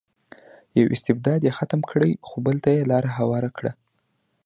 [0.79, 3.71] یو استبداد یې ختم کړی خو بل ته یې لار هواره کړې.